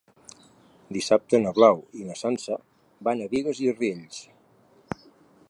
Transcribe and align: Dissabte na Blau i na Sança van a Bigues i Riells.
Dissabte 0.95 1.39
na 1.43 1.51
Blau 1.59 1.83
i 1.99 2.07
na 2.07 2.17
Sança 2.23 2.57
van 3.09 3.23
a 3.23 3.29
Bigues 3.35 3.63
i 3.67 3.73
Riells. 3.79 4.23